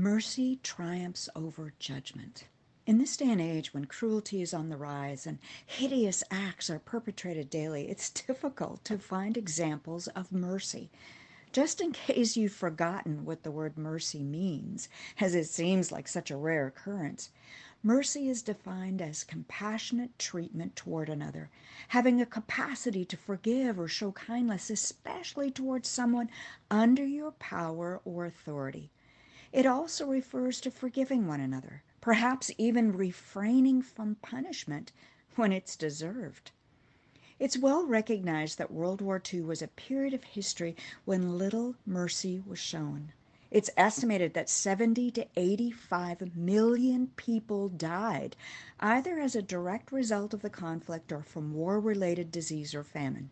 [0.00, 2.44] Mercy triumphs over judgment.
[2.86, 6.78] In this day and age, when cruelty is on the rise and hideous acts are
[6.78, 10.88] perpetrated daily, it's difficult to find examples of mercy.
[11.50, 14.88] Just in case you've forgotten what the word mercy means,
[15.20, 17.30] as it seems like such a rare occurrence,
[17.82, 21.50] mercy is defined as compassionate treatment toward another,
[21.88, 26.30] having a capacity to forgive or show kindness, especially towards someone
[26.70, 28.92] under your power or authority.
[29.52, 34.92] It also refers to forgiving one another, perhaps even refraining from punishment
[35.36, 36.50] when it's deserved.
[37.38, 42.42] It's well recognized that World War II was a period of history when little mercy
[42.44, 43.12] was shown.
[43.50, 48.36] It's estimated that 70 to 85 million people died,
[48.80, 53.30] either as a direct result of the conflict or from war related disease or famine.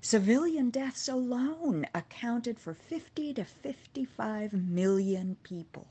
[0.00, 5.88] Civilian deaths alone accounted for 50 to 55 million people.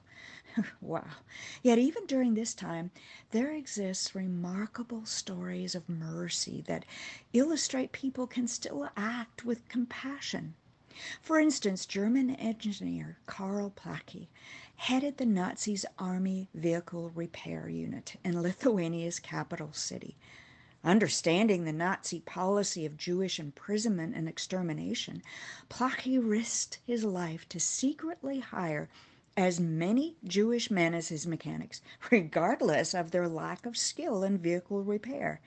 [0.82, 1.04] wow.
[1.62, 2.92] Yet, even during this time,
[3.32, 6.86] there exists remarkable stories of mercy that
[7.34, 10.56] illustrate people can still act with compassion.
[11.22, 14.28] For instance, German engineer Karl Plagge
[14.78, 20.16] headed the Nazis' army vehicle repair unit in Lithuania's capital city.
[20.88, 25.22] Understanding the Nazi policy of Jewish imprisonment and extermination,
[25.68, 28.88] Plagge risked his life to secretly hire
[29.36, 34.82] as many Jewish men as his mechanics, regardless of their lack of skill in vehicle
[34.82, 35.42] repair.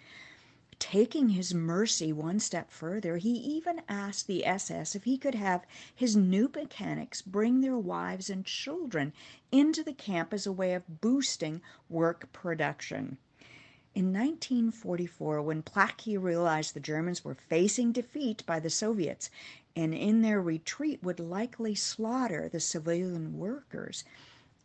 [0.78, 5.64] Taking his mercy one step further, he even asked the SS if he could have
[5.94, 9.14] his new mechanics bring their wives and children
[9.50, 13.16] into the camp as a way of boosting work production.
[13.92, 19.30] In 1944, when Plagge realized the Germans were facing defeat by the Soviets
[19.74, 24.04] and in their retreat would likely slaughter the civilian workers,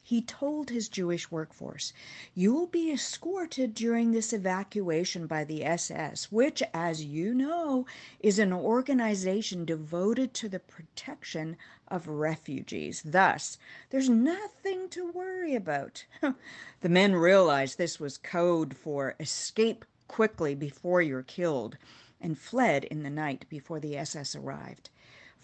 [0.08, 1.92] he told his Jewish workforce,
[2.36, 7.88] You will be escorted during this evacuation by the SS, which, as you know,
[8.20, 11.58] is an organization devoted to the protection
[11.88, 13.02] of refugees.
[13.04, 13.58] Thus,
[13.90, 16.06] there's nothing to worry about.
[16.82, 21.80] the men realized this was code for escape quickly before you're killed
[22.22, 24.92] and fled in the night before the SS arrived.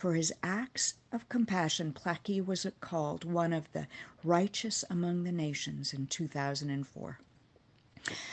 [0.01, 3.85] For his acts of compassion, Plagge was called one of the
[4.23, 7.19] righteous among the nations in 2004.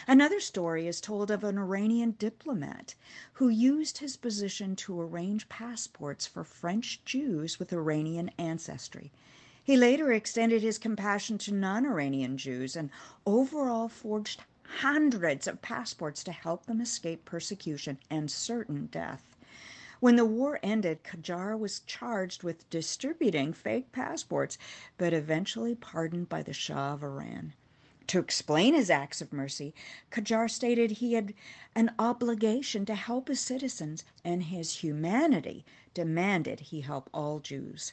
[0.06, 2.94] Another story is told of an Iranian diplomat
[3.34, 9.12] who used his position to arrange passports for French Jews with Iranian ancestry.
[9.62, 12.88] He later extended his compassion to non Iranian Jews and
[13.26, 14.40] overall forged
[14.78, 19.27] hundreds of passports to help them escape persecution and certain death.
[20.00, 24.56] When the war ended, Qajar was charged with distributing fake passports,
[24.96, 27.54] but eventually pardoned by the Shah of Iran.
[28.06, 29.74] To explain his acts of mercy,
[30.12, 31.34] Qajar stated he had
[31.74, 35.64] an obligation to help his citizens, and his humanity
[35.94, 37.92] demanded he help all Jews.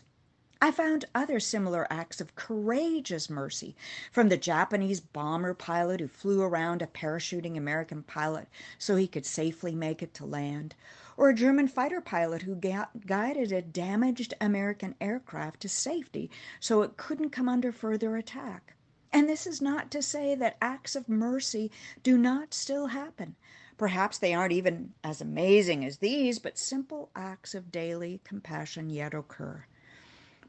[0.61, 3.75] I found other similar acts of courageous mercy
[4.11, 9.25] from the Japanese bomber pilot who flew around a parachuting American pilot so he could
[9.25, 10.75] safely make it to land,
[11.17, 16.97] or a German fighter pilot who guided a damaged American aircraft to safety so it
[16.97, 18.75] couldn't come under further attack.
[19.13, 21.71] And this is not to say that acts of mercy
[22.03, 23.35] do not still happen.
[23.77, 29.13] Perhaps they aren't even as amazing as these, but simple acts of daily compassion yet
[29.13, 29.65] occur.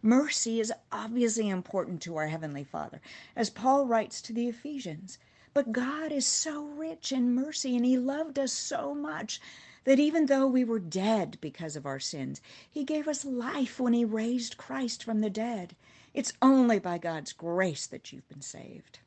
[0.02, 3.00] Mercy is obviously important to our Heavenly Father,
[3.34, 5.18] as Paul writes to the Ephesians.
[5.54, 9.40] But God is so rich in mercy and He loved us so much
[9.86, 13.92] that even though we were dead because of our sins, He gave us life when
[13.92, 15.76] He raised Christ from the dead.
[16.12, 18.98] It's only by God's grace that you've been saved.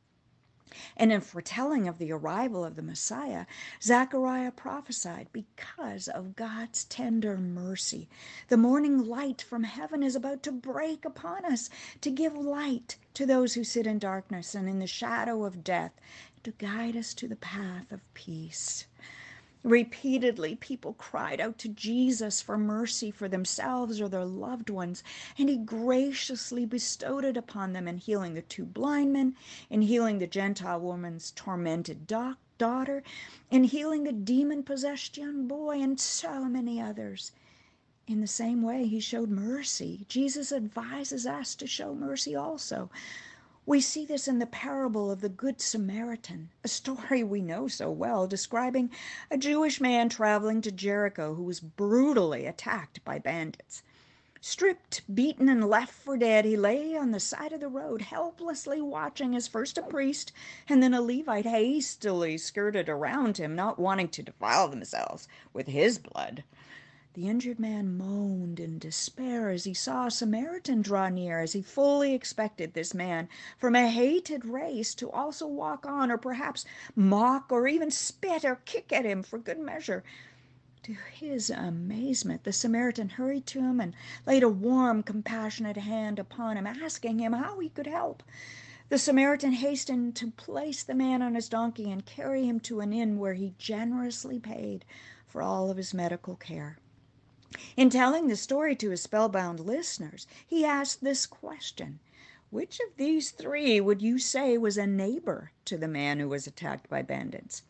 [0.96, 3.46] And in foretelling of the arrival of the Messiah,
[3.82, 8.08] Zechariah prophesied, Because of God's tender mercy,
[8.48, 11.70] the morning light from heaven is about to break upon us
[12.00, 16.00] to give light to those who sit in darkness and in the shadow of death,
[16.44, 18.86] to guide us to the path of peace.
[19.64, 25.04] Repeatedly, people cried out to Jesus for mercy for themselves or their loved ones,
[25.38, 29.36] and he graciously bestowed it upon them in healing the two blind men,
[29.70, 33.04] in healing the Gentile woman's tormented daughter,
[33.52, 37.34] in healing the demon possessed young boy, and so many others.
[38.08, 40.06] In the same way, he showed mercy.
[40.08, 42.90] Jesus advises us to show mercy also.
[43.66, 47.92] We see this in the parable of the Good Samaritan, a story we know so
[47.92, 48.90] well, describing
[49.30, 53.84] a Jewish man traveling to Jericho who was brutally attacked by bandits.
[54.40, 58.80] Stripped, beaten, and left for dead, he lay on the side of the road, helplessly
[58.80, 60.32] watching as first a priest
[60.70, 66.00] and then a Levite hastily skirted around him, not wanting to defile themselves with his
[66.00, 66.46] blood.
[67.16, 71.62] The injured man moaned in despair as he saw a Samaritan draw near, as he
[71.62, 73.28] fully expected this man
[73.58, 76.66] from a hated race to also walk on, or perhaps
[76.96, 80.04] mock, or even spit or kick at him for good measure.
[80.84, 83.96] To his amazement, the Samaritan hurried to him and
[84.28, 88.22] laid a warm, compassionate hand upon him, asking him how he could help.
[88.88, 92.94] The Samaritan hastened to place the man on his donkey and carry him to an
[92.94, 94.86] inn where he generously paid
[95.28, 96.78] for all of his medical care.
[97.76, 102.00] In telling the story to his spellbound listeners, he asked this question
[102.52, 106.46] Which of these three would you say was a neighbor to the man who was
[106.46, 107.64] attacked by bandits?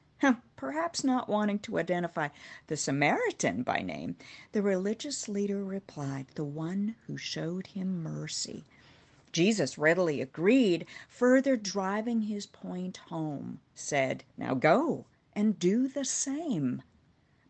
[0.57, 2.27] Perhaps not wanting to identify
[2.67, 4.17] the Samaritan by name,
[4.51, 8.65] the religious leader replied, The one who showed him mercy.
[9.31, 16.81] Jesus readily agreed, further driving his point home, said, Now go and do the same.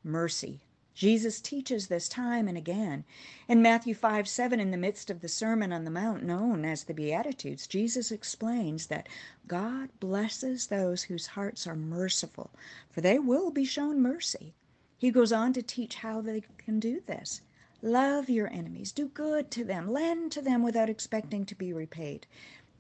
[0.03, 0.61] Mercy
[0.99, 3.05] Jesus teaches this time and again.
[3.47, 6.83] In Matthew 5 7, in the midst of the Sermon on the Mount known as
[6.83, 9.07] the Beatitudes, Jesus explains that
[9.47, 12.51] God blesses those whose hearts are merciful,
[12.89, 14.53] for they will be shown mercy.
[14.97, 17.39] He goes on to teach how they can do this.
[17.81, 22.27] Love your enemies, do good to them, lend to them without expecting to be repaid.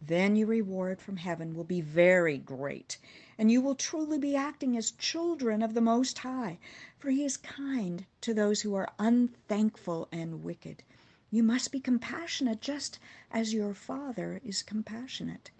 [0.01, 2.97] Then your reward from heaven will be very great,
[3.37, 6.57] and you will truly be acting as children of the Most High,
[6.97, 10.83] for He is kind to those who are unthankful and wicked.
[11.31, 12.97] You must be compassionate just
[13.29, 15.51] as your Father is compassionate.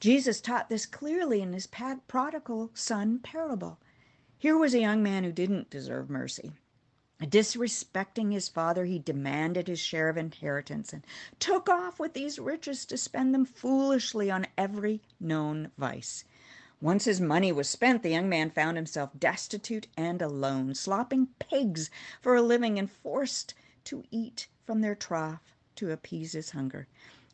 [0.00, 1.68] Jesus taught this clearly in his
[2.08, 3.78] prodigal son parable.
[4.38, 6.52] Here was a young man who didn't deserve mercy.
[7.20, 11.04] Disrespecting his father, he demanded his share of inheritance and
[11.38, 16.24] took off with these riches to spend them foolishly on every known vice.
[16.80, 21.90] Once his money was spent, the young man found himself destitute and alone, slopping pigs
[22.22, 23.52] for a living and forced
[23.84, 26.88] to eat from their trough to appease his hunger.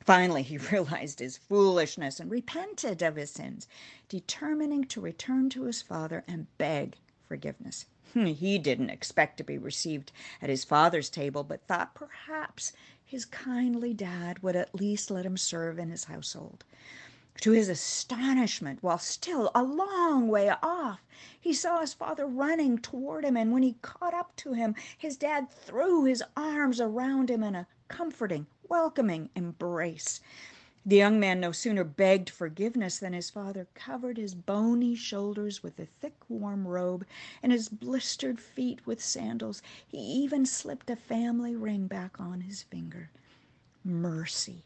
[0.05, 3.69] Finally, he realized his foolishness and repented of his sins,
[4.09, 6.97] determining to return to his father and beg
[7.29, 7.87] forgiveness.
[8.17, 10.11] Hmm, he didn't expect to be received
[10.41, 12.73] at his father's table, but thought perhaps
[13.05, 16.65] his kindly dad would at least let him serve in his household.
[17.43, 21.01] To his astonishment, while still a long way off,
[21.39, 25.19] he saw his father running toward him, and when he caught up to him, his
[25.19, 30.23] dad threw his arms around him in a comforting, welcoming embrace.
[30.89, 35.81] The young man no sooner begged forgiveness than his father covered his bony shoulders with
[35.81, 37.05] a thick, warm robe
[37.43, 39.63] and his blistered feet with sandals.
[39.85, 43.11] He even slipped a family ring back on his finger.
[43.83, 44.63] Mercy.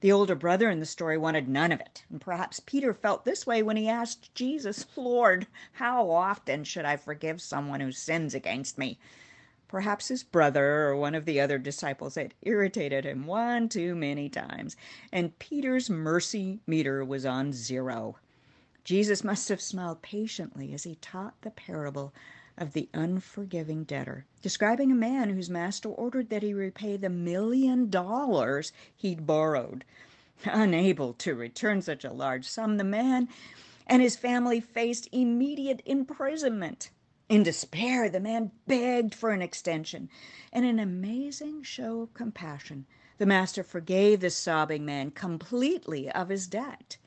[0.00, 3.46] The older brother in the story wanted none of it, and perhaps Peter felt this
[3.46, 8.78] way when he asked Jesus, Lord, how often should I forgive someone who sins against
[8.78, 8.98] me?
[9.72, 14.28] Perhaps his brother or one of the other disciples had irritated him one too many
[14.28, 14.76] times,
[15.10, 18.18] and Peter's mercy meter was on zero.
[18.84, 22.12] Jesus must have smiled patiently as he taught the parable
[22.58, 27.88] of the unforgiving debtor, describing a man whose master ordered that he repay the million
[27.88, 29.86] dollars he'd borrowed.
[30.44, 33.26] Unable to return such a large sum, the man
[33.86, 36.90] and his family faced immediate imprisonment.
[37.32, 40.10] In despair, the man begged for an extension.
[40.52, 42.84] In an amazing show of compassion,
[43.16, 46.98] the master forgave the sobbing man completely of his debt.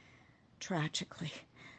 [0.60, 1.32] Tragically,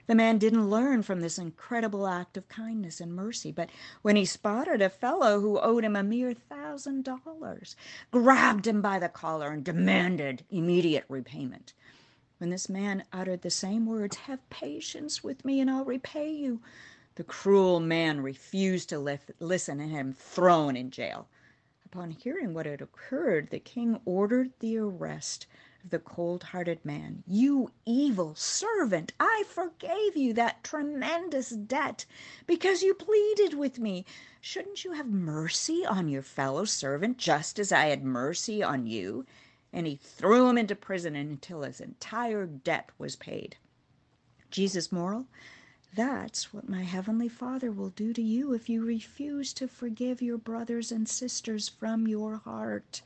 [0.06, 3.68] the man didn't learn from this incredible act of kindness and mercy, but
[4.02, 7.74] when he spotted a fellow who owed him a mere thousand dollars,
[8.12, 11.72] grabbed him by the collar and demanded immediate repayment.
[12.38, 16.60] When this man uttered the same words, Have patience with me and I'll repay you,
[17.16, 21.26] the cruel man refused to listen and had him thrown in jail.
[21.86, 25.46] Upon hearing what had occurred, the king ordered the arrest
[25.82, 27.24] of the cold hearted man.
[27.26, 32.04] You evil servant, I forgave you that tremendous debt
[32.46, 34.04] because you pleaded with me.
[34.42, 39.24] Shouldn't you have mercy on your fellow servant just as I had mercy on you?
[39.72, 43.56] And he threw him into prison until his entire debt was paid.
[44.50, 45.26] Jesus' moral
[45.96, 50.36] that's what my Heavenly Father will do to you if you refuse to forgive your
[50.36, 53.00] brothers and sisters from your heart.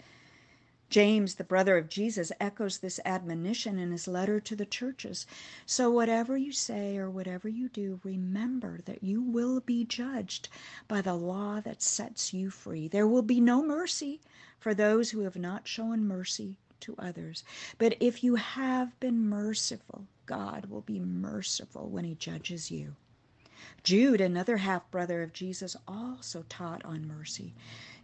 [0.89, 5.25] James, the brother of Jesus, echoes this admonition in his letter to the churches.
[5.65, 10.49] So, whatever you say or whatever you do, remember that you will be judged
[10.89, 12.89] by the law that sets you free.
[12.89, 14.21] There will be no mercy
[14.59, 17.45] for those who have not shown mercy to others.
[17.79, 22.97] But if you have been merciful, God will be merciful when he judges you.
[23.83, 27.55] Jude, another half brother of Jesus, also taught on mercy.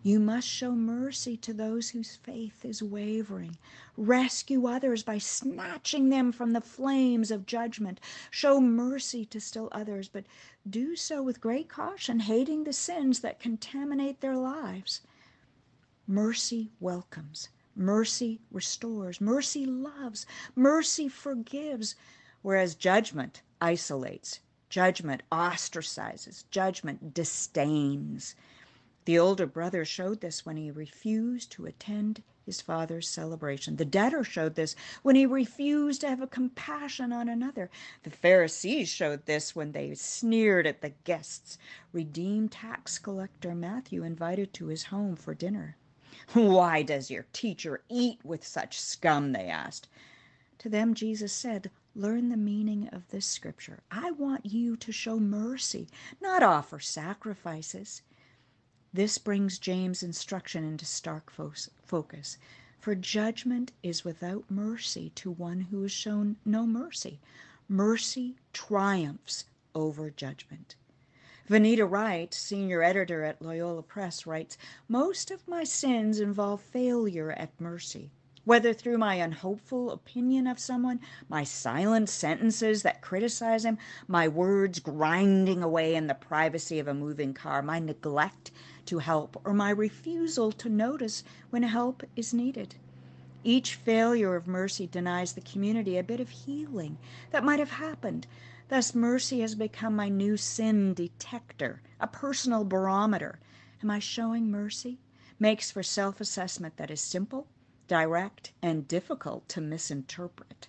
[0.03, 3.57] You must show mercy to those whose faith is wavering.
[3.97, 8.01] Rescue others by snatching them from the flames of judgment.
[8.31, 10.25] Show mercy to still others, but
[10.69, 15.01] do so with great caution, hating the sins that contaminate their lives.
[16.07, 21.95] Mercy welcomes, mercy restores, mercy loves, mercy forgives,
[22.43, 28.35] whereas judgment isolates, judgment ostracizes, judgment disdains.
[29.05, 33.77] The older brother showed this when he refused to attend his father's celebration.
[33.77, 37.71] The debtor showed this when he refused to have compassion on another.
[38.05, 41.59] The Pharisees showed this when they sneered at the guests
[41.93, 45.77] redeemed tax collector Matthew invited to his home for dinner.
[46.33, 49.33] Why does your teacher eat with such scum?
[49.33, 49.89] They asked.
[50.59, 53.83] To them, Jesus said, Learn the meaning of this scripture.
[53.91, 55.89] I want you to show mercy,
[56.21, 58.03] not offer sacrifices.
[58.93, 62.39] This brings James' instruction into stark focus.
[62.81, 67.21] For judgment is without mercy to one who has shown no mercy.
[67.69, 70.77] Mercy triumphs over judgment.
[71.49, 77.61] Vinita Wright, senior editor at Loyola Press, writes Most of my sins involve failure at
[77.61, 78.11] mercy.
[78.45, 80.99] Whether through my unhopeful opinion of someone,
[81.29, 86.95] my silent sentences that criticize him, my words grinding away in the privacy of a
[86.95, 88.51] moving car, my neglect
[88.87, 92.75] to help, or my refusal to notice when help is needed.
[93.45, 96.99] Each failure of mercy denies the community a bit of healing
[97.31, 98.27] that might have happened.
[98.69, 103.39] Thus, mercy has become my new sin detector, a personal barometer.
[103.81, 104.99] Am I showing mercy?
[105.39, 107.47] Makes for self assessment that is simple,
[107.87, 110.67] direct, and difficult to misinterpret.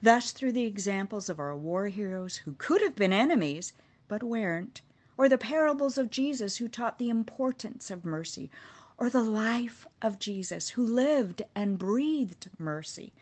[0.00, 3.72] Thus, through the examples of our war heroes who could have been enemies
[4.06, 4.80] but weren't,
[5.16, 8.52] or the parables of Jesus who taught the importance of mercy,
[8.96, 13.12] or the life of Jesus who lived and breathed mercy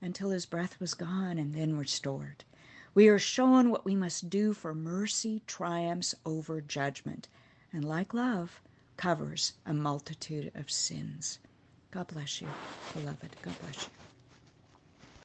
[0.00, 2.44] until his breath was gone and then restored.
[2.94, 7.28] We are shown what we must do for mercy triumphs over judgment,
[7.72, 8.60] and like love,
[8.96, 11.38] covers a multitude of sins.
[11.92, 12.56] God bless you,
[12.92, 13.36] beloved.
[13.42, 13.99] God bless you.